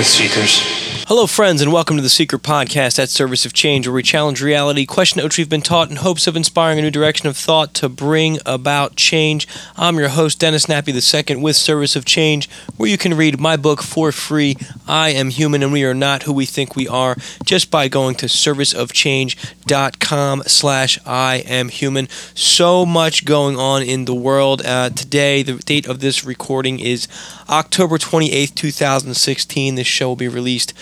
[0.00, 0.69] Truth Seekers.
[1.10, 4.40] Hello, friends, and welcome to the Seeker Podcast at Service of Change, where we challenge
[4.40, 7.74] reality, question what we've been taught in hopes of inspiring a new direction of thought
[7.74, 9.48] to bring about change.
[9.76, 13.56] I'm your host, Dennis Nappi II, with Service of Change, where you can read my
[13.56, 17.16] book for free, I Am Human and We Are Not Who We Think We Are,
[17.44, 22.06] just by going to serviceofchange.com slash I Am Human.
[22.36, 24.62] So much going on in the world.
[24.64, 27.08] Uh, today, the date of this recording is
[27.48, 29.74] October 28th, 2016.
[29.74, 30.72] This show will be released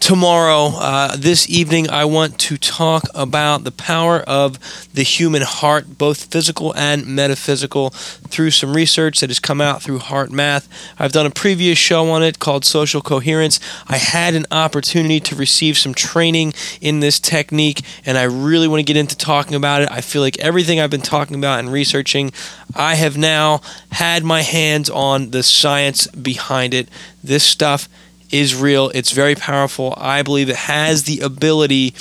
[0.00, 0.66] tomorrow.
[0.76, 4.58] Uh, this evening, I want to talk about the power of
[4.92, 9.98] the human heart, both physical and metaphysical, through some research that has come out through
[9.98, 10.68] HeartMath.
[10.98, 13.60] I've done a previous show on it called Social Coherence.
[13.88, 18.80] I had an opportunity to receive some training in this technique, and I really want
[18.80, 19.90] to get into talking about it.
[19.90, 22.32] I feel like everything I've been talking about and researching,
[22.74, 23.60] I have now
[23.92, 26.88] had my hands on the science behind it.
[27.22, 27.88] This stuff
[28.34, 29.94] is real, it's very powerful.
[29.96, 31.94] I believe it has the ability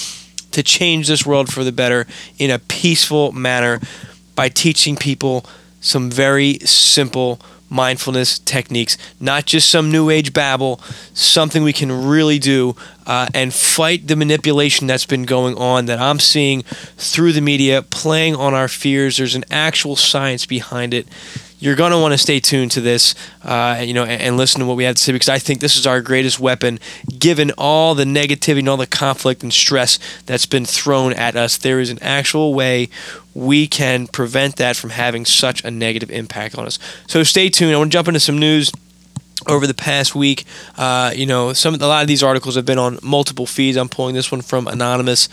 [0.50, 2.08] to change this world for the better
[2.40, 3.80] in a peaceful manner
[4.36, 5.46] by teaching people
[5.80, 7.40] some very simple
[7.70, 10.80] mindfulness techniques, not just some new age babble,
[11.14, 16.00] something we can really do uh, and fight the manipulation that's been going on that
[16.00, 16.64] I'm seeing
[16.98, 19.18] through the media, playing on our fears.
[19.18, 21.08] There's an actual science behind it.
[21.63, 24.59] You're going to want to stay tuned to this, uh, you know, and, and listen
[24.59, 26.78] to what we have to say because I think this is our greatest weapon,
[27.18, 31.56] given all the negativity and all the conflict and stress that's been thrown at us.
[31.56, 32.90] There is an actual way
[33.34, 36.79] we can prevent that from having such a negative impact on us.
[37.07, 37.73] So stay tuned.
[37.73, 38.69] I want to jump into some news
[39.48, 40.46] over the past week.
[40.78, 43.78] Uh, you know, some a lot of these articles have been on multiple feeds.
[43.78, 45.30] I'm pulling this one from anonymous.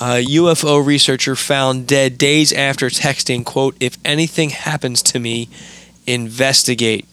[0.00, 3.44] Uh, UFO researcher found dead days after texting.
[3.44, 5.48] "quote If anything happens to me,
[6.06, 7.06] investigate."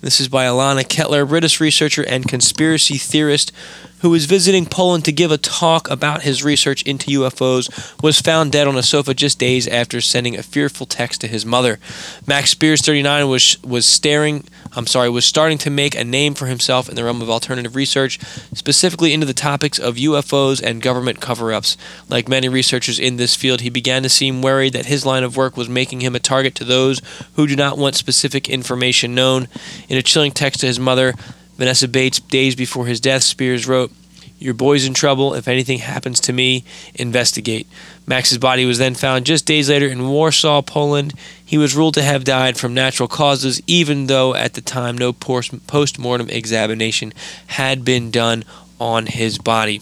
[0.00, 3.52] This is by Alanna Ketler, British researcher and conspiracy theorist
[4.00, 7.68] who was visiting Poland to give a talk about his research into UFOs,
[8.02, 11.44] was found dead on a sofa just days after sending a fearful text to his
[11.44, 11.78] mother.
[12.26, 14.44] Max Spiers, 39, was was staring.
[14.72, 17.74] I'm sorry, was starting to make a name for himself in the realm of alternative
[17.74, 18.20] research,
[18.54, 21.76] specifically into the topics of UFOs and government cover-ups.
[22.08, 25.36] Like many researchers in this field, he began to seem worried that his line of
[25.36, 27.00] work was making him a target to those
[27.34, 29.48] who do not want specific information known.
[29.88, 31.14] In a chilling text to his mother,
[31.56, 33.90] Vanessa Bates, days before his death, Spiers wrote,
[34.38, 35.34] Your boy's in trouble.
[35.34, 36.64] If anything happens to me,
[36.94, 37.66] investigate.
[38.06, 41.14] Max's body was then found just days later in Warsaw, Poland.
[41.44, 45.12] He was ruled to have died from natural causes, even though at the time no
[45.12, 47.12] post mortem examination
[47.46, 48.44] had been done
[48.80, 49.80] on his body.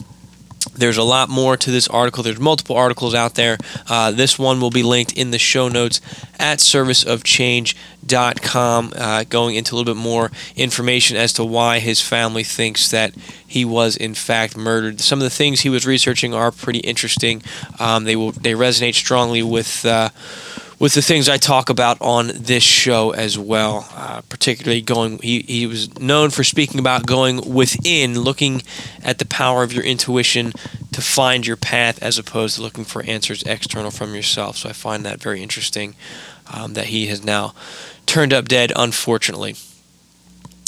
[0.79, 2.23] There's a lot more to this article.
[2.23, 3.59] There's multiple articles out there.
[3.89, 6.01] Uh, this one will be linked in the show notes
[6.39, 12.45] at serviceofchange.com, uh, going into a little bit more information as to why his family
[12.45, 13.15] thinks that
[13.47, 15.01] he was in fact murdered.
[15.01, 17.43] Some of the things he was researching are pretty interesting.
[17.81, 19.85] Um, they will they resonate strongly with.
[19.85, 20.11] Uh,
[20.79, 23.89] with the things I talk about on this show as well.
[23.95, 28.63] Uh, particularly going, he, he was known for speaking about going within, looking
[29.03, 30.53] at the power of your intuition
[30.93, 34.57] to find your path as opposed to looking for answers external from yourself.
[34.57, 35.95] So I find that very interesting
[36.53, 37.55] um, that he has now
[38.07, 39.57] turned up dead, unfortunately.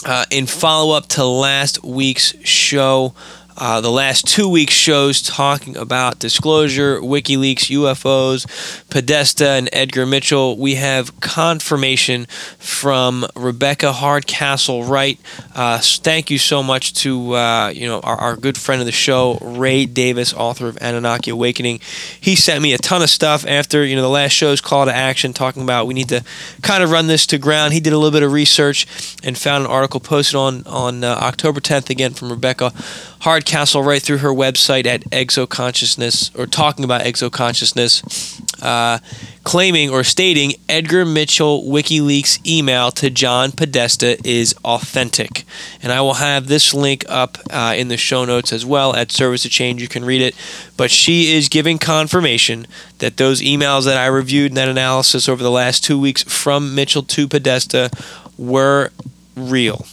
[0.04, 3.14] Uh, in follow up to last week's show,
[3.56, 8.47] uh, the last two weeks' shows talking about disclosure, WikiLeaks, UFOs,
[8.91, 10.56] Podesta, and Edgar Mitchell.
[10.56, 12.26] We have confirmation
[12.58, 15.19] from Rebecca Hardcastle Wright.
[15.55, 18.93] Uh, thank you so much to uh, you know our, our good friend of the
[18.93, 21.81] show, Ray Davis, author of Anunnaki Awakening.
[22.20, 24.94] He sent me a ton of stuff after you know the last show's call to
[24.94, 26.25] action, talking about we need to
[26.62, 27.73] kind of run this to ground.
[27.73, 28.87] He did a little bit of research
[29.23, 32.73] and found an article posted on on uh, October 10th again from Rebecca
[33.20, 38.99] Hardcastle Wright through her website at Exoconsciousness or talking about exoconsciousness, uh,
[39.44, 45.44] claiming or stating Edgar Mitchell WikiLeaks email to John Podesta is authentic.
[45.82, 49.12] And I will have this link up uh, in the show notes as well at
[49.12, 49.82] Service of Change.
[49.82, 50.34] You can read it.
[50.78, 52.66] But she is giving confirmation
[52.99, 56.75] that those emails that I reviewed in that analysis over the last two weeks from
[56.75, 57.90] Mitchell to Podesta
[58.38, 58.93] were
[59.37, 59.84] real.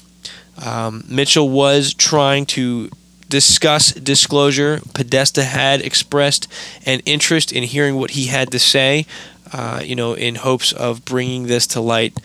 [0.65, 2.89] Um, Mitchell was trying to
[3.29, 4.81] discuss disclosure.
[4.93, 6.47] Podesta had expressed
[6.85, 9.05] an interest in hearing what he had to say,
[9.53, 12.17] uh, you know, in hopes of bringing this to light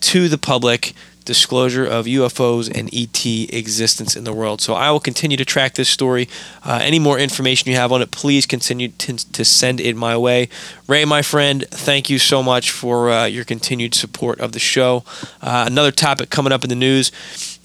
[0.00, 0.92] to the public.
[1.24, 4.60] Disclosure of UFOs and ET existence in the world.
[4.60, 6.28] So I will continue to track this story.
[6.62, 10.16] Uh, any more information you have on it, please continue to, to, send it my
[10.16, 10.48] way.
[10.86, 15.02] Ray, my friend, thank you so much for uh, your continued support of the show.
[15.42, 17.10] Uh, another topic coming up in the news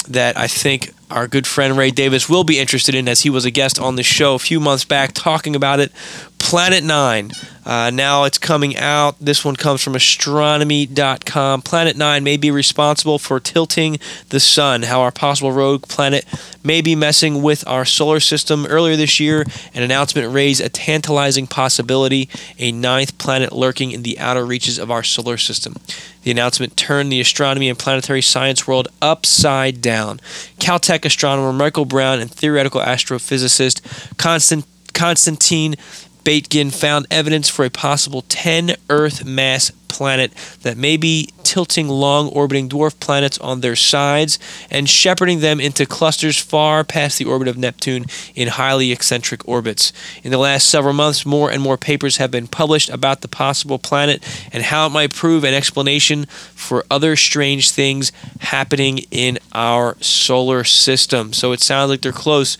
[0.09, 3.45] that I think our good friend Ray Davis will be interested in, as he was
[3.45, 5.91] a guest on the show a few months back talking about it.
[6.39, 7.31] Planet Nine.
[7.65, 9.15] Uh, now it's coming out.
[9.19, 11.61] This one comes from astronomy.com.
[11.61, 13.99] Planet Nine may be responsible for tilting
[14.29, 16.25] the sun, how our possible rogue planet
[16.63, 18.65] may be messing with our solar system.
[18.65, 24.19] Earlier this year, an announcement raised a tantalizing possibility a ninth planet lurking in the
[24.19, 25.75] outer reaches of our solar system.
[26.23, 30.19] The announcement turned the astronomy and planetary science world upside down.
[30.59, 33.81] Caltech astronomer Michael Brown and theoretical astrophysicist
[34.17, 35.75] Constant, Constantine
[36.23, 42.29] Batygin found evidence for a possible 10 Earth mass planet that may be tilting long
[42.29, 44.39] orbiting dwarf planets on their sides
[44.69, 48.05] and shepherding them into clusters far past the orbit of Neptune
[48.35, 49.91] in highly eccentric orbits.
[50.23, 53.79] In the last several months, more and more papers have been published about the possible
[53.79, 54.23] planet
[54.53, 60.63] and how it might prove an explanation for other strange things happening in our solar
[60.63, 61.33] system.
[61.33, 62.57] So it sounds like they're close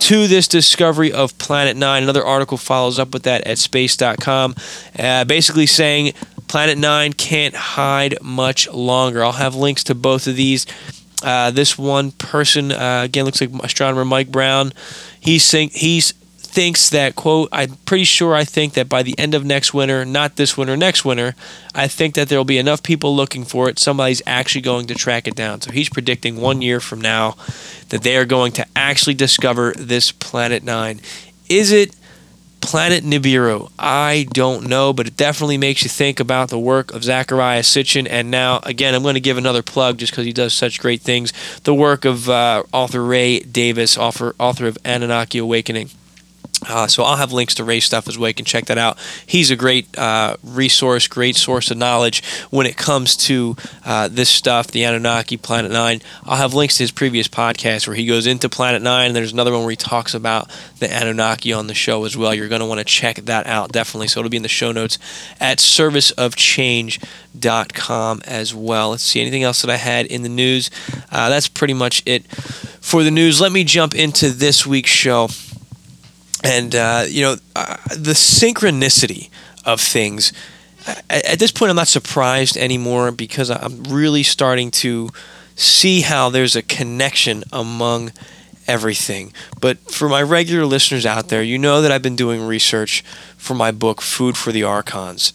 [0.00, 2.02] to this discovery of Planet 9.
[2.02, 4.56] Another article follows up with that at space.com,
[4.98, 6.12] uh, basically saying
[6.52, 9.24] Planet Nine can't hide much longer.
[9.24, 10.66] I'll have links to both of these.
[11.22, 14.74] Uh, this one person, uh, again, looks like astronomer Mike Brown.
[15.18, 19.32] He's think, he's thinks that quote i'm pretty sure i think that by the end
[19.32, 21.34] of next winter not this winter next winter
[21.74, 24.94] i think that there will be enough people looking for it somebody's actually going to
[24.94, 27.34] track it down so he's predicting one year from now
[27.88, 31.00] that they are going to actually discover this planet nine
[31.48, 31.96] is it
[32.62, 33.70] Planet Nibiru.
[33.78, 38.06] I don't know, but it definitely makes you think about the work of Zecharia Sitchin.
[38.08, 41.02] And now, again, I'm going to give another plug just because he does such great
[41.02, 41.32] things.
[41.64, 45.90] The work of uh, author Ray Davis, author, author of Anunnaki Awakening.
[46.68, 48.28] Uh, so I'll have links to Ray's stuff as well.
[48.28, 48.98] You can check that out.
[49.26, 54.30] He's a great uh, resource, great source of knowledge when it comes to uh, this
[54.30, 56.00] stuff, the Anunnaki, Planet Nine.
[56.24, 59.32] I'll have links to his previous podcast where he goes into Planet Nine, and there's
[59.32, 62.34] another one where he talks about the Anunnaki on the show as well.
[62.34, 64.08] You're going to want to check that out definitely.
[64.08, 64.98] So it'll be in the show notes
[65.40, 68.90] at serviceofchange.com as well.
[68.90, 70.70] Let's see anything else that I had in the news.
[71.10, 72.24] Uh, that's pretty much it
[72.80, 73.40] for the news.
[73.40, 75.28] Let me jump into this week's show
[76.44, 79.30] and uh, you know uh, the synchronicity
[79.64, 80.32] of things
[80.86, 85.08] at, at, this point i'm not surprised anymore because i'm really starting to
[85.54, 88.10] see how there's a connection among
[88.66, 89.32] everything.
[89.60, 93.02] But for my regular listeners out there you know that i've been doing research
[93.36, 95.32] for my book food for the archons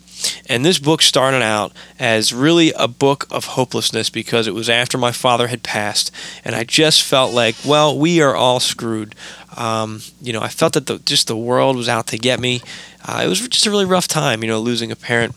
[0.47, 4.97] and this book started out as really a book of hopelessness because it was after
[4.97, 6.11] my father had passed,
[6.43, 9.15] and I just felt like, well, we are all screwed.
[9.55, 12.61] Um, you know, I felt that the, just the world was out to get me.
[13.07, 15.35] Uh, it was just a really rough time, you know, losing a parent.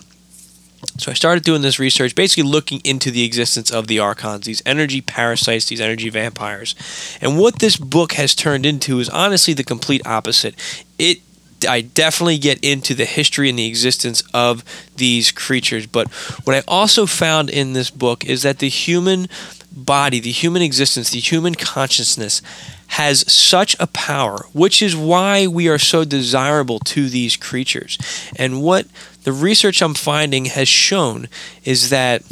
[0.98, 4.62] So I started doing this research, basically looking into the existence of the archons, these
[4.64, 6.74] energy parasites, these energy vampires.
[7.20, 10.54] And what this book has turned into is honestly the complete opposite.
[10.98, 11.20] It
[11.68, 14.64] I definitely get into the history and the existence of
[14.96, 16.08] these creatures, but
[16.44, 19.28] what I also found in this book is that the human
[19.72, 22.42] body, the human existence, the human consciousness
[22.88, 27.98] has such a power, which is why we are so desirable to these creatures.
[28.36, 28.86] And what
[29.22, 31.28] the research I'm finding has shown
[31.64, 32.22] is that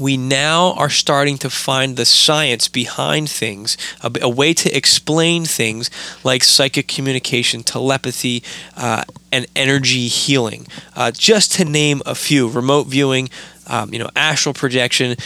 [0.00, 5.44] we now are starting to find the science behind things, a, a way to explain
[5.44, 5.90] things
[6.24, 8.42] like psychic communication, telepathy,
[8.76, 10.66] uh, and energy healing.
[10.96, 13.28] Uh, just to name a few, remote viewing,
[13.66, 15.16] um, you know, astral projection.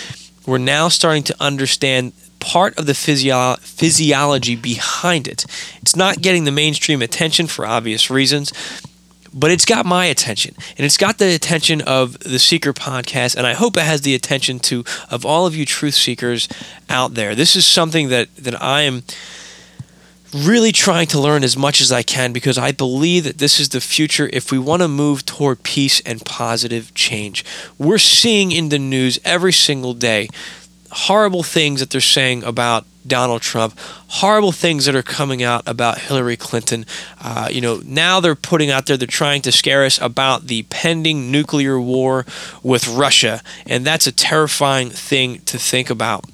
[0.46, 5.46] We're now starting to understand part of the physio- physiology behind it.
[5.80, 8.52] It's not getting the mainstream attention for obvious reasons,
[9.34, 13.46] but it's got my attention and it's got the attention of the seeker podcast and
[13.46, 16.48] i hope it has the attention to of all of you truth seekers
[16.88, 17.34] out there.
[17.34, 19.02] This is something that that i am
[20.32, 23.68] really trying to learn as much as i can because i believe that this is
[23.68, 27.44] the future if we want to move toward peace and positive change.
[27.78, 30.28] We're seeing in the news every single day
[30.94, 35.98] horrible things that they're saying about Donald Trump, horrible things that are coming out about
[35.98, 36.86] Hillary Clinton.
[37.20, 40.62] Uh, you know, now they're putting out there, they're trying to scare us about the
[40.64, 42.24] pending nuclear war
[42.62, 46.24] with Russia, and that's a terrifying thing to think about.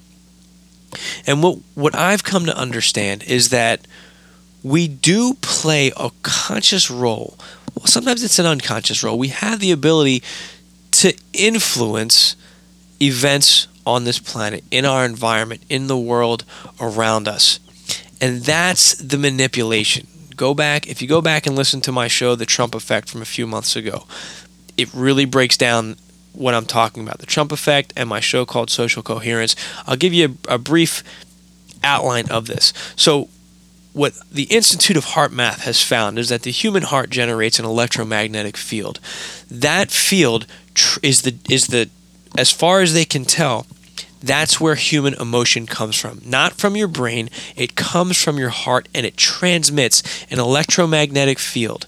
[1.27, 3.87] And what what I've come to understand is that
[4.63, 7.39] we do play a conscious role.
[7.75, 9.19] Well, sometimes it's an unconscious role.
[9.19, 10.23] We have the ability
[10.93, 12.37] to influence
[13.01, 16.45] events on this planet, in our environment, in the world
[16.81, 17.61] around us.
[18.21, 20.07] And that's the manipulation.
[20.37, 23.23] Go back, if you go back and listen to my show, The Trump Effect, from
[23.23, 24.07] a few months ago,
[24.77, 25.97] it really breaks down
[26.33, 29.57] what I'm talking about the Trump Effect and my show called Social Coherence.
[29.87, 31.03] I'll give you a, a brief
[31.83, 32.73] outline of this.
[32.97, 33.29] So,
[33.93, 38.57] what the Institute of HeartMath has found is that the human heart generates an electromagnetic
[38.57, 39.01] field.
[39.51, 41.91] That field tr- is the is the
[42.39, 43.67] as far as they can tell,
[44.21, 46.21] that's where human emotion comes from.
[46.25, 51.87] Not from your brain, it comes from your heart and it transmits an electromagnetic field.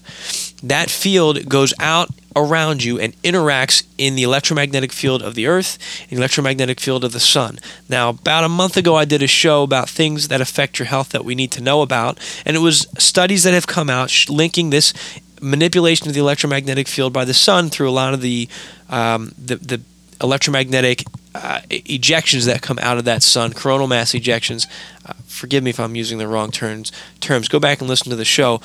[0.63, 5.77] That field goes out around you and interacts in the electromagnetic field of the earth,
[6.09, 7.59] the electromagnetic field of the sun.
[7.87, 11.09] Now, about a month ago, I did a show about things that affect your health
[11.09, 14.69] that we need to know about, and it was studies that have come out linking
[14.71, 14.93] this
[15.41, 18.47] manipulation of the electromagnetic field by the sun through a lot of the
[18.89, 19.81] um, the, the
[20.21, 21.03] electromagnetic
[21.35, 24.67] uh, ejections that come out of that sun, coronal mass ejections.
[25.05, 26.91] Uh, forgive me if I'm using the wrong terms.
[27.19, 27.47] Terms.
[27.47, 28.61] Go back and listen to the show.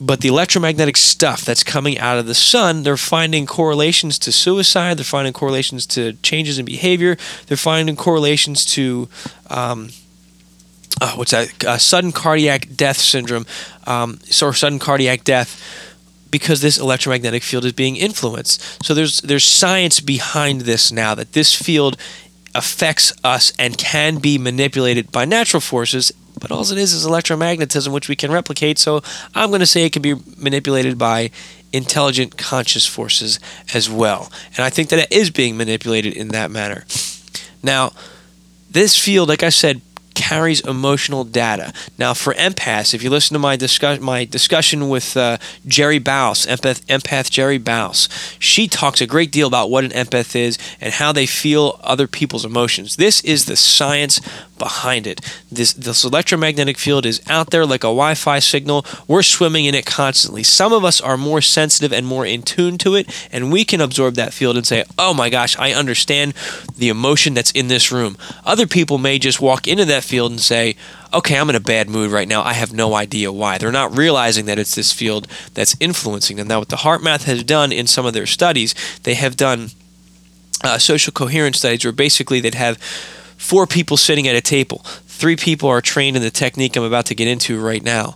[0.00, 4.98] But the electromagnetic stuff that's coming out of the sun, they're finding correlations to suicide.
[4.98, 7.16] They're finding correlations to changes in behavior.
[7.46, 9.08] They're finding correlations to
[9.48, 9.90] um,
[11.00, 11.64] uh, what's that?
[11.64, 13.46] Uh, sudden cardiac death syndrome,
[13.86, 15.91] um, or sudden cardiac death
[16.32, 18.84] because this electromagnetic field is being influenced.
[18.84, 21.96] So there's there's science behind this now that this field
[22.54, 26.10] affects us and can be manipulated by natural forces,
[26.40, 28.78] but all it is is electromagnetism which we can replicate.
[28.78, 29.02] So
[29.34, 31.30] I'm going to say it can be manipulated by
[31.72, 33.38] intelligent conscious forces
[33.72, 34.30] as well.
[34.56, 36.84] And I think that it is being manipulated in that manner.
[37.62, 37.92] Now,
[38.70, 39.80] this field, like I said,
[40.14, 41.72] carries emotional data.
[41.98, 46.46] Now, for empaths, if you listen to my discuss my discussion with uh, Jerry Baus,
[46.46, 50.94] empath, empath Jerry Baus, she talks a great deal about what an empath is and
[50.94, 52.96] how they feel other people's emotions.
[52.96, 54.20] This is the science
[54.62, 55.20] behind it.
[55.50, 58.86] This this electromagnetic field is out there like a Wi-Fi signal.
[59.08, 60.44] We're swimming in it constantly.
[60.44, 63.80] Some of us are more sensitive and more in tune to it, and we can
[63.80, 66.34] absorb that field and say, "Oh my gosh, I understand
[66.78, 70.40] the emotion that's in this room." Other people may just walk into that field and
[70.40, 70.76] say,
[71.12, 72.42] "Okay, I'm in a bad mood right now.
[72.42, 76.48] I have no idea why." They're not realizing that it's this field that's influencing them.
[76.48, 79.70] Now, what the HeartMath has done in some of their studies, they have done
[80.62, 82.78] uh, social coherence studies where basically they'd have
[83.36, 84.78] four people sitting at a table.
[85.06, 88.14] Three people are trained in the technique I'm about to get into right now.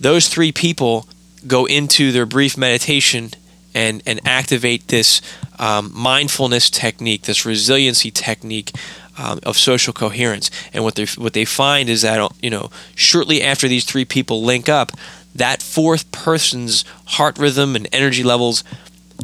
[0.00, 1.08] Those three people
[1.46, 3.30] go into their brief meditation
[3.74, 5.20] and, and activate this
[5.58, 8.72] um, mindfulness technique, this resiliency technique
[9.16, 10.50] um, of social coherence.
[10.72, 14.42] And what they what they find is that you know shortly after these three people
[14.42, 14.92] link up,
[15.34, 18.64] that fourth person's heart rhythm and energy levels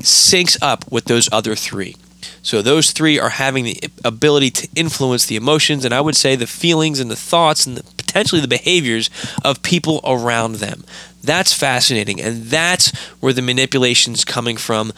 [0.00, 1.96] syncs up with those other three.
[2.42, 6.36] So those three are having the ability to influence the emotions and I would say
[6.36, 9.10] the feelings and the thoughts and the, potentially the behaviors
[9.44, 10.84] of people around them.
[11.22, 14.92] That's fascinating and that's where the manipulation's coming from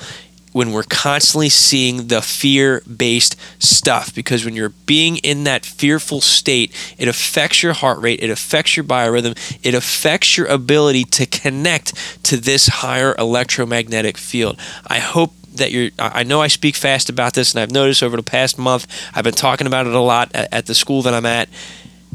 [0.55, 4.15] when we're constantly seeing the fear based stuff.
[4.15, 8.77] Because when you're being in that fearful state, it affects your heart rate, it affects
[8.77, 11.93] your biorhythm, it affects your ability to connect
[12.23, 14.57] to this higher electromagnetic field.
[14.87, 18.17] I hope that you're i know i speak fast about this and i've noticed over
[18.17, 21.15] the past month i've been talking about it a lot at, at the school that
[21.15, 21.49] i'm at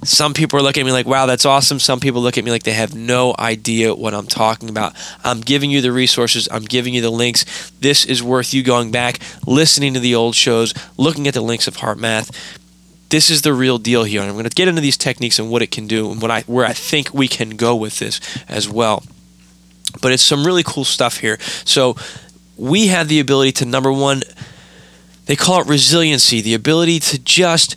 [0.04, 1.80] Some people are looking at me like, wow, that's awesome.
[1.80, 4.94] Some people look at me like they have no idea what I'm talking about.
[5.24, 7.72] I'm giving you the resources, I'm giving you the links.
[7.80, 11.68] This is worth you going back, listening to the old shows, looking at the links
[11.68, 12.32] of HeartMath.
[13.10, 14.22] This is the real deal here.
[14.22, 16.32] And I'm going to get into these techniques and what it can do and what
[16.32, 19.04] I, where I think we can go with this as well.
[20.02, 21.40] But it's some really cool stuff here.
[21.66, 21.96] So
[22.56, 24.22] we have the ability to, number one,
[25.26, 27.76] they call it resiliency, the ability to just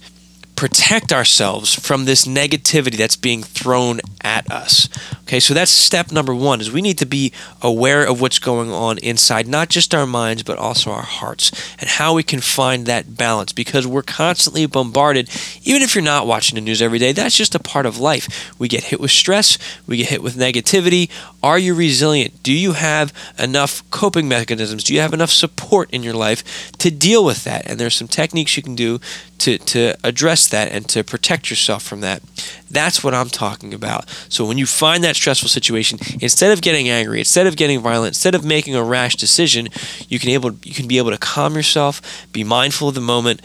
[0.62, 4.88] protect ourselves from this negativity that's being thrown at us.
[5.22, 8.70] Okay, so that's step number one is we need to be aware of what's going
[8.70, 11.50] on inside, not just our minds, but also our hearts,
[11.80, 15.28] and how we can find that balance because we're constantly bombarded.
[15.64, 18.54] Even if you're not watching the news every day, that's just a part of life.
[18.56, 21.10] We get hit with stress, we get hit with negativity.
[21.42, 22.40] Are you resilient?
[22.44, 24.84] Do you have enough coping mechanisms?
[24.84, 27.68] Do you have enough support in your life to deal with that?
[27.68, 29.00] And there's some techniques you can do
[29.42, 32.22] to, to address that and to protect yourself from that.
[32.70, 34.08] That's what I'm talking about.
[34.28, 38.10] So when you find that stressful situation, instead of getting angry, instead of getting violent,
[38.10, 39.68] instead of making a rash decision,
[40.08, 42.00] you can able you can be able to calm yourself,
[42.32, 43.42] be mindful of the moment,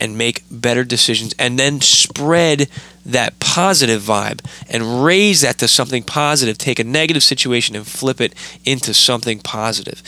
[0.00, 2.68] and make better decisions and then spread
[3.06, 6.56] that positive vibe and raise that to something positive.
[6.56, 8.34] Take a negative situation and flip it
[8.64, 10.02] into something positive.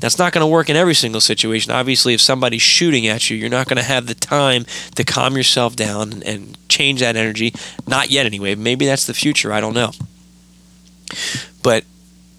[0.00, 1.72] That's not going to work in every single situation.
[1.72, 4.64] Obviously, if somebody's shooting at you, you're not going to have the time
[4.94, 7.52] to calm yourself down and change that energy.
[7.86, 8.54] Not yet, anyway.
[8.54, 9.52] Maybe that's the future.
[9.52, 9.92] I don't know.
[11.62, 11.84] But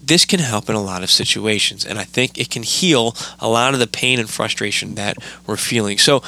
[0.02, 3.48] this can help in a lot of situations, and I think it can heal a
[3.48, 5.16] lot of the pain and frustration that
[5.46, 5.98] we're feeling.
[5.98, 6.22] So,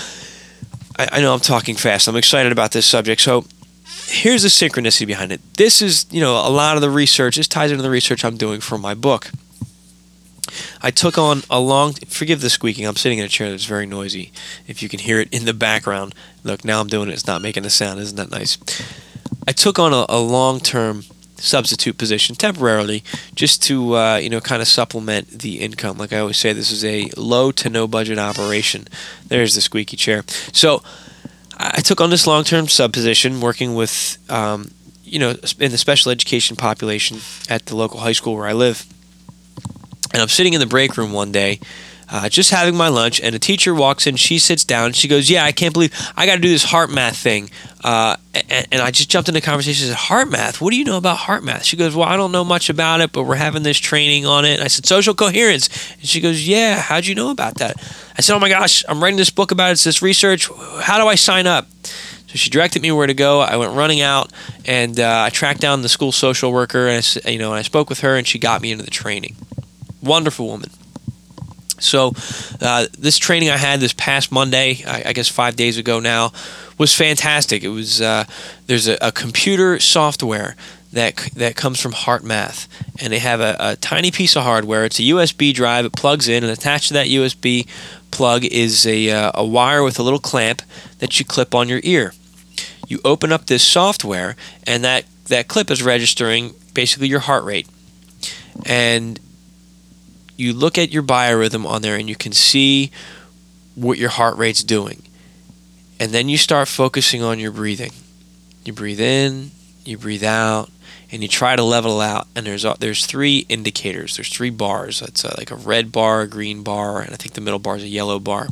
[0.97, 2.07] I, I know I'm talking fast.
[2.07, 3.21] I'm excited about this subject.
[3.21, 3.45] So,
[4.07, 5.41] here's the synchronicity behind it.
[5.57, 7.37] This is, you know, a lot of the research.
[7.37, 9.31] This ties into the research I'm doing for my book.
[10.83, 11.93] I took on a long.
[11.93, 12.87] Forgive the squeaking.
[12.87, 14.33] I'm sitting in a chair that's very noisy.
[14.67, 16.65] If you can hear it in the background, look.
[16.65, 17.13] Now I'm doing it.
[17.13, 18.01] It's not making a sound.
[18.01, 18.59] Isn't that nice?
[19.47, 21.05] I took on a, a long-term
[21.37, 25.99] substitute position temporarily, just to uh, you know kind of supplement the income.
[25.99, 28.87] Like I always say, this is a low to no budget operation.
[29.27, 30.25] There's the squeaky chair.
[30.53, 30.83] So
[31.57, 34.71] I took on this long-term sub position, working with um,
[35.05, 37.19] you know in the special education population
[37.49, 38.87] at the local high school where I live
[40.15, 41.59] and I'm sitting in the break room one day,
[42.11, 44.15] uh, just having my lunch, and a teacher walks in.
[44.17, 44.93] She sits down.
[44.93, 47.51] She goes, "Yeah, I can't believe I got to do this HeartMath thing."
[47.83, 48.17] Uh,
[48.49, 49.89] and, and, I just jumped into conversation.
[49.89, 50.61] Said, "HeartMath?
[50.61, 53.11] What do you know about HeartMath?" She goes, "Well, I don't know much about it,
[53.11, 56.47] but we're having this training on it." And I said, "Social coherence," and she goes,
[56.47, 57.77] "Yeah, how'd you know about that?"
[58.17, 59.73] I said, "Oh my gosh, I'm writing this book about it.
[59.73, 60.49] It's this research.
[60.81, 63.41] How do I sign up?" So she directed me where to go.
[63.41, 64.31] I went running out,
[64.67, 67.63] and uh, I tracked down the school social worker, and I, you know, and I
[67.63, 69.37] spoke with her, and she got me into the training.
[70.05, 70.71] Wonderful woman.
[71.79, 72.13] So,
[72.61, 76.33] uh, this training I had this past Monday, I, I, guess five days ago now,
[76.79, 77.65] was fantastic.
[77.65, 78.25] It was uh,
[78.67, 80.57] there's a, a, computer software
[80.93, 82.69] that that comes from HeartMath,
[83.01, 84.85] and they have a, a, tiny piece of hardware.
[84.85, 85.85] It's a USB drive.
[85.85, 87.67] It plugs in, and attached to that USB
[88.13, 90.63] plug is a uh, a wire with a little clamp
[91.01, 92.13] that you clip on your ear.
[92.87, 94.37] You open up this software,
[94.67, 97.69] and that that clip is registering basically your heart rate,
[98.65, 99.19] and
[100.37, 102.91] you look at your biorhythm on there and you can see
[103.75, 105.03] what your heart rate's doing.
[106.01, 107.93] And then you start focusing on your breathing.
[108.65, 109.51] You breathe in,
[109.85, 110.71] you breathe out,
[111.13, 112.27] and you try to level out.
[112.35, 114.17] And there's there's three indicators.
[114.17, 115.03] There's three bars.
[115.03, 117.85] It's like a red bar, a green bar, and I think the middle bar is
[117.85, 118.49] a yellow bar.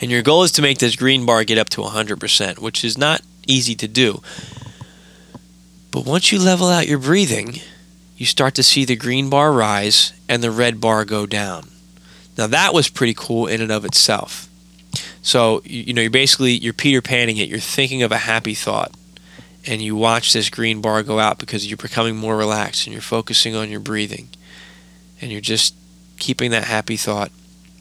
[0.00, 2.98] And your goal is to make this green bar get up to 100%, which is
[2.98, 4.22] not easy to do.
[5.90, 7.60] But once you level out your breathing,
[8.16, 11.68] you start to see the green bar rise and the red bar go down.
[12.36, 14.48] Now that was pretty cool in and of itself.
[15.22, 17.48] So you know you're basically you're Peter Panning it.
[17.48, 18.92] You're thinking of a happy thought,
[19.66, 23.02] and you watch this green bar go out because you're becoming more relaxed and you're
[23.02, 24.28] focusing on your breathing,
[25.20, 25.74] and you're just
[26.18, 27.30] keeping that happy thought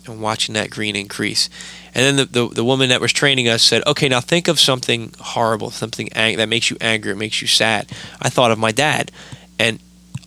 [0.07, 1.49] and watching that green increase.
[1.93, 4.59] And then the, the, the woman that was training us said, okay, now think of
[4.59, 7.89] something horrible, something ang- that makes you angry, it makes you sad.
[8.19, 9.11] I thought of my dad.
[9.59, 9.79] And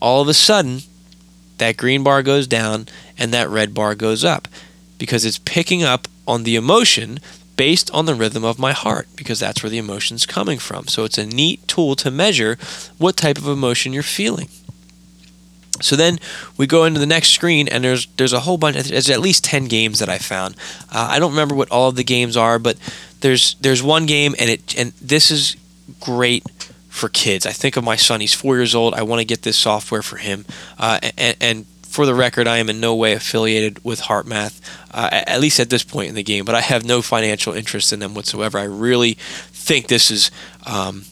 [0.05, 0.81] all of a sudden,
[1.57, 2.87] that green bar goes down
[3.17, 4.47] and that red bar goes up
[4.99, 7.19] because it's picking up on the emotion
[7.57, 10.89] based on the rhythm of my heart because that's where the emotion's coming from.
[10.89, 12.59] So it's a neat tool to measure
[12.99, 14.49] what type of emotion you're feeling.
[15.81, 16.19] So then
[16.59, 18.77] we go into the next screen, and there's there's a whole bunch.
[18.77, 20.55] There's at least ten games that I found.
[20.93, 22.77] Uh, I don't remember what all of the games are, but
[23.23, 25.57] there's there's one game, and it and this is
[25.99, 26.45] great
[26.95, 27.45] for kids.
[27.45, 28.95] I think of my son; he's four years old.
[28.95, 30.47] I want to get this software for him,
[30.79, 34.61] uh, and, and, for the record, I am in no way affiliated with HeartMath,
[34.93, 36.45] uh, at least at this point in the game.
[36.45, 38.59] But I have no financial interest in them whatsoever.
[38.59, 40.31] I really think this is.
[40.67, 41.05] Um,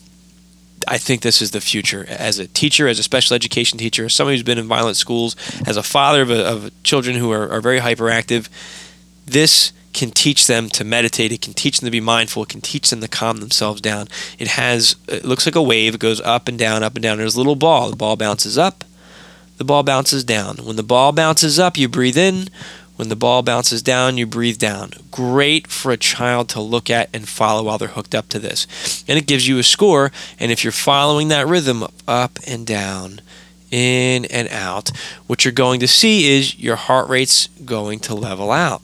[0.85, 2.05] I think this is the future.
[2.09, 5.37] As a teacher, as a special education teacher, as somebody who's been in violent schools,
[5.65, 8.49] as a father of, a, of children who are, are very hyperactive,
[9.25, 11.31] this can teach them to meditate.
[11.31, 12.43] It can teach them to be mindful.
[12.43, 14.07] It can teach them to calm themselves down.
[14.39, 15.95] It has, it looks like a wave.
[15.95, 17.17] It goes up and down, up and down.
[17.17, 17.89] There's a little ball.
[17.89, 18.83] The ball bounces up.
[19.57, 20.57] The ball bounces down.
[20.57, 22.49] When the ball bounces up, you breathe in.
[22.95, 24.91] When the ball bounces down, you breathe down.
[25.09, 29.03] Great for a child to look at and follow while they're hooked up to this.
[29.07, 30.11] And it gives you a score.
[30.39, 33.21] And if you're following that rhythm up and down,
[33.71, 34.91] in and out,
[35.25, 38.83] what you're going to see is your heart rate's going to level out.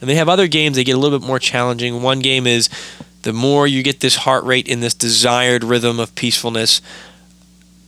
[0.00, 2.02] And they have other games that get a little bit more challenging.
[2.02, 2.68] One game is
[3.22, 6.80] the more you get this heart rate in this desired rhythm of peacefulness,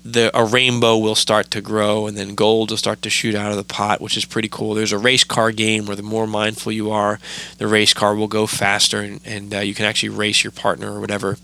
[0.05, 3.51] the a rainbow will start to grow and then gold will start to shoot out
[3.51, 4.75] of the pot, which is pretty cool.
[4.75, 7.20] There's a race car game where the more mindful you are,
[7.59, 10.92] the race car will go faster and, and uh, you can actually race your partner
[10.92, 11.37] or whatever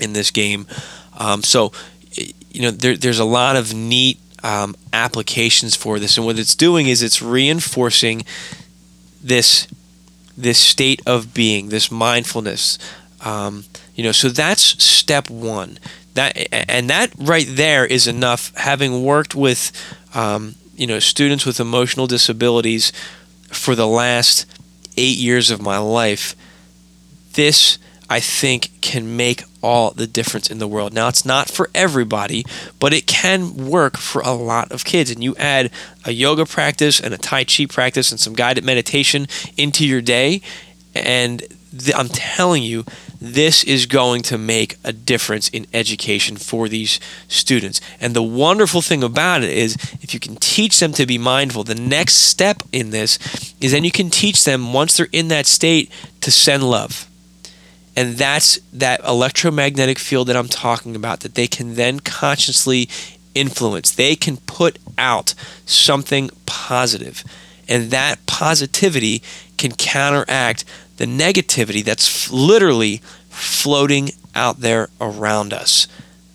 [0.00, 0.66] in this game.
[1.18, 1.72] Um, so,
[2.50, 6.54] you know, there, there's a lot of neat um, applications for this, and what it's
[6.54, 8.22] doing is it's reinforcing
[9.22, 9.66] this
[10.42, 12.78] this state of being, this mindfulness.
[13.22, 15.78] Um, you know, so that's step one
[16.14, 18.54] that and that right there is enough.
[18.56, 19.72] Having worked with
[20.14, 22.92] um, you know students with emotional disabilities
[23.48, 24.46] for the last
[24.96, 26.34] eight years of my life,
[27.34, 27.78] this
[28.10, 30.92] I think can make all the difference in the world.
[30.92, 32.44] Now, it's not for everybody,
[32.80, 35.10] but it can work for a lot of kids.
[35.10, 35.70] And you add
[36.04, 40.42] a yoga practice and a Tai Chi practice and some guided meditation into your day,
[40.94, 41.42] and
[41.94, 42.84] I'm telling you,
[43.20, 47.80] this is going to make a difference in education for these students.
[48.00, 51.62] And the wonderful thing about it is, if you can teach them to be mindful,
[51.64, 53.18] the next step in this
[53.60, 55.92] is then you can teach them, once they're in that state,
[56.22, 57.09] to send love.
[58.00, 62.88] And that's that electromagnetic field that I'm talking about, that they can then consciously
[63.34, 63.90] influence.
[63.90, 65.34] They can put out
[65.66, 66.30] something.
[67.68, 69.22] And that positivity
[69.58, 70.64] can counteract
[70.96, 75.86] the negativity that's literally floating out there around us.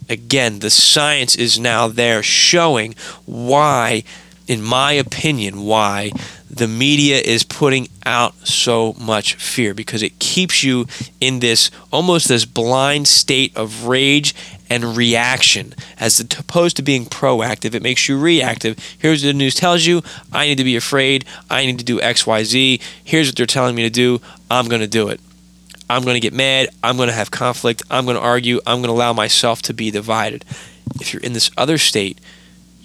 [0.08, 2.94] Again, the science is now there showing
[3.26, 4.04] why,
[4.48, 6.12] in my opinion, why
[6.56, 10.88] the media is putting out so much fear because it keeps you
[11.20, 14.34] in this almost this blind state of rage
[14.70, 15.74] and reaction.
[16.00, 18.78] As opposed to being proactive it makes you reactive.
[18.98, 20.02] Here's what the news tells you.
[20.32, 21.26] I need to be afraid.
[21.50, 24.22] I need to do xyz here's what they're telling me to do.
[24.50, 25.20] I'm going to do it.
[25.90, 26.70] I'm going to get mad.
[26.82, 27.84] I'm going to have conflict.
[27.92, 28.60] I'm going to argue.
[28.66, 30.46] I'm going to allow myself to be divided.
[31.02, 32.18] If you're in this other state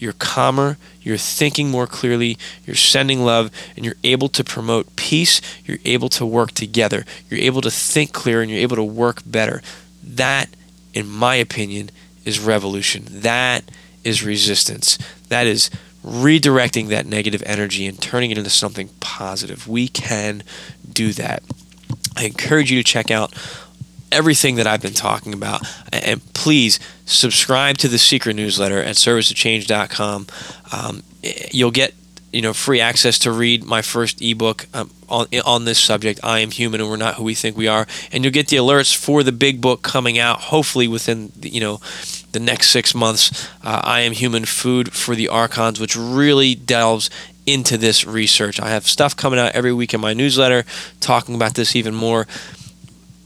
[0.00, 5.40] you're calmer, you're thinking more clearly, you're sending love, and you're able to promote peace,
[5.64, 9.22] you're able to work together, you're able to think clear, and you're able to work
[9.26, 9.62] better.
[10.02, 10.48] That
[10.92, 11.90] in my opinion,
[12.24, 13.04] is revolution.
[13.08, 13.70] That
[14.04, 14.98] is resistance.
[15.28, 15.70] That is
[16.04, 19.68] redirecting that negative energy and turning it into something positive.
[19.68, 20.42] We can
[20.90, 21.42] do that.
[22.16, 23.34] I encourage you to check out
[24.12, 25.62] everything that I've been talking about.
[25.92, 30.26] And please subscribe to the secret newsletter at serviceofchange.com.
[30.72, 31.02] Um,
[31.52, 31.94] you'll get
[32.32, 36.20] you know free access to read my first ebook um, on on this subject.
[36.22, 37.86] I am human, and we're not who we think we are.
[38.12, 41.80] And you'll get the alerts for the big book coming out, hopefully within you know
[42.32, 43.48] the next six months.
[43.62, 47.10] Uh, I am human, food for the archons, which really delves
[47.46, 48.60] into this research.
[48.60, 50.64] I have stuff coming out every week in my newsletter
[51.00, 52.26] talking about this even more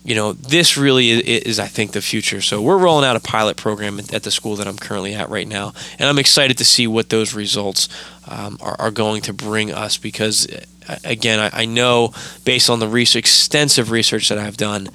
[0.04, 2.42] you know, this really is, I think, the future.
[2.42, 5.48] So we're rolling out a pilot program at the school that I'm currently at right
[5.48, 7.88] now, and I'm excited to see what those results
[8.28, 9.96] um, are, are, going to bring us.
[9.96, 10.46] Because,
[10.88, 12.12] uh, again, I, I, know
[12.44, 14.88] based on the research, extensive research that I've done,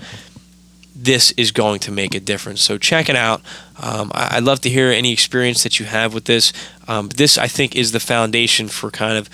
[0.95, 2.61] this is going to make a difference.
[2.61, 3.41] So check it out.
[3.81, 6.53] Um, I, would love to hear any experience that you have with this.
[6.87, 9.29] Um, this, I think, is the foundation for kind of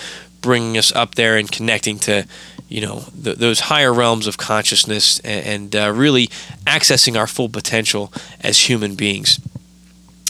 [0.45, 2.25] bringing us up there and connecting to
[2.69, 6.27] you know th- those higher realms of consciousness and, and uh, really
[6.65, 9.39] accessing our full potential as human beings.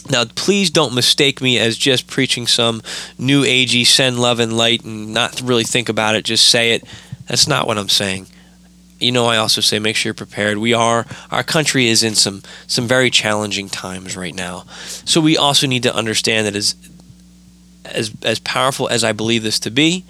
[0.08, 2.80] Now, please don't mistake me as just preaching some
[3.18, 6.84] new agey send love and light and not really think about it, just say it.
[7.26, 8.28] That's not what I'm saying.
[9.00, 10.58] You know, I also say make sure you're prepared.
[10.58, 14.64] We are our country is in some some very challenging times right now,
[15.04, 16.74] so we also need to understand that as
[17.96, 20.04] as as powerful as I believe this to be,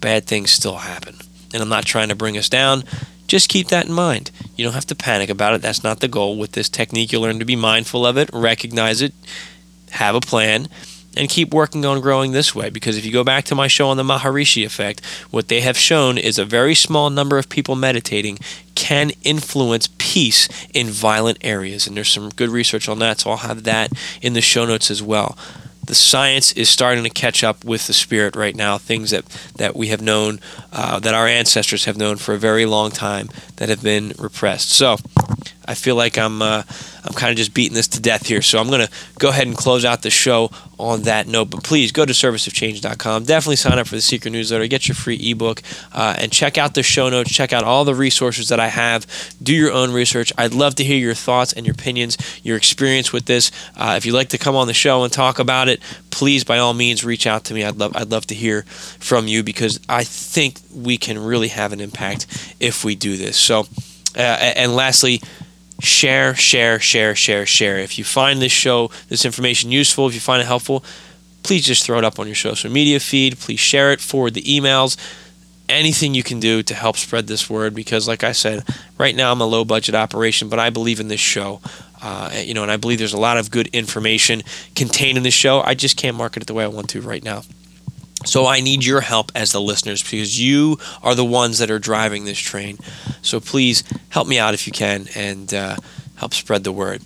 [0.00, 1.16] bad things still happen
[1.52, 2.84] and I'm not trying to bring us down.
[3.26, 4.30] Just keep that in mind.
[4.56, 5.62] You don't have to panic about it.
[5.62, 6.36] That's not the goal.
[6.38, 9.12] With this technique, you'll learn to be mindful of it, recognize it,
[9.92, 10.68] have a plan,
[11.16, 12.68] and keep working on growing this way.
[12.68, 15.78] Because if you go back to my show on the Maharishi effect, what they have
[15.78, 18.38] shown is a very small number of people meditating
[18.74, 21.86] can influence peace in violent areas.
[21.86, 24.90] And there's some good research on that, so I'll have that in the show notes
[24.90, 25.38] as well
[25.92, 28.78] the science is starting to catch up with the spirit right now.
[28.78, 29.26] Things that,
[29.56, 30.40] that we have known,
[30.72, 34.70] uh, that our ancestors have known for a very long time, that have been repressed.
[34.70, 34.96] So,
[35.66, 36.62] I feel like I'm uh,
[37.04, 38.42] I'm kind of just beating this to death here.
[38.42, 41.50] So I'm going to go ahead and close out the show on that note.
[41.50, 43.24] But please go to serviceofchange.com.
[43.24, 44.66] Definitely sign up for the secret newsletter.
[44.68, 47.32] Get your free ebook uh, and check out the show notes.
[47.32, 49.06] Check out all the resources that I have.
[49.42, 50.32] Do your own research.
[50.38, 53.50] I'd love to hear your thoughts and your opinions, your experience with this.
[53.76, 56.58] Uh, if you'd like to come on the show and talk about it, please by
[56.58, 57.64] all means reach out to me.
[57.64, 61.72] I'd love I'd love to hear from you because I think we can really have
[61.72, 62.26] an impact
[62.60, 63.36] if we do this.
[63.36, 63.66] So.
[64.14, 65.22] Uh, and lastly,
[65.82, 67.78] share, share, share, share, share.
[67.78, 70.84] If you find this show, this information useful, if you find it helpful,
[71.42, 73.38] please just throw it up on your social media feed.
[73.38, 74.96] Please share it, forward the emails,
[75.68, 77.74] anything you can do to help spread this word.
[77.74, 78.64] Because, like I said,
[78.96, 81.60] right now I'm a low budget operation, but I believe in this show.
[82.00, 84.42] Uh, you know, and I believe there's a lot of good information
[84.74, 85.60] contained in this show.
[85.60, 87.42] I just can't market it the way I want to right now.
[88.24, 91.78] So I need your help as the listeners because you are the ones that are
[91.78, 92.78] driving this train.
[93.22, 95.76] So please help me out if you can and uh,
[96.16, 97.02] help spread the word.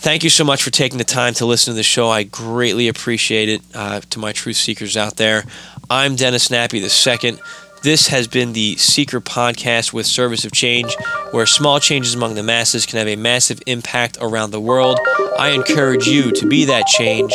[0.00, 2.08] Thank you so much for taking the time to listen to the show.
[2.08, 3.62] I greatly appreciate it.
[3.74, 5.42] Uh, to my truth seekers out there,
[5.90, 7.40] I'm Dennis Nappi the second.
[7.82, 10.94] This has been the Seeker Podcast with Service of Change,
[11.30, 14.98] where small changes among the masses can have a massive impact around the world.
[15.38, 17.32] I encourage you to be that change,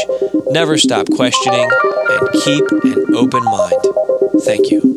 [0.49, 1.69] never stop questioning,
[2.09, 3.73] and keep an open mind.
[4.41, 4.93] Thank you.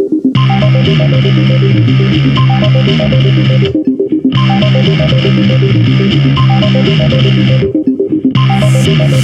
[8.86, 9.16] Welcome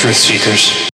[0.00, 0.89] Truth Seekers.